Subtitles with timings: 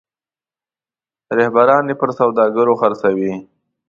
[1.37, 3.33] رهبران یې پر سوداګرو خرڅوي.